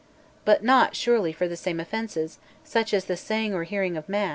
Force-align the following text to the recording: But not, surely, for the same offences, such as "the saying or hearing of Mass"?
But 0.45 0.63
not, 0.63 0.95
surely, 0.95 1.31
for 1.31 1.47
the 1.47 1.55
same 1.55 1.79
offences, 1.79 2.39
such 2.63 2.91
as 2.91 3.05
"the 3.05 3.15
saying 3.15 3.53
or 3.53 3.65
hearing 3.65 3.95
of 3.95 4.09
Mass"? 4.09 4.29